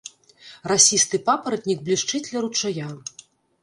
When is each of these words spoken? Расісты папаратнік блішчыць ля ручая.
Расісты 0.71 1.21
папаратнік 1.29 1.79
блішчыць 1.91 2.27
ля 2.33 2.39
ручая. 2.49 2.87